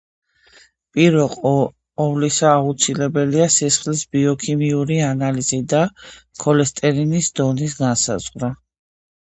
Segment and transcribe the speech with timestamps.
[0.97, 5.87] პირველ ყოვლისა, აუცილებელია სისხლის ბიოქიმიური ანალიზი და
[6.47, 8.55] ქოლესტერინის დონის განსაზღვრა.